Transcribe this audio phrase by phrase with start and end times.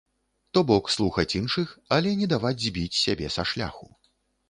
[0.57, 3.93] То бок, слухаць іншых, але не даваць збіць сябе са шляху.